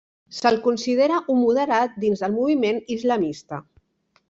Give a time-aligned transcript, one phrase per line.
[0.35, 3.63] Se'l considera un moderat dins del moviment islamista.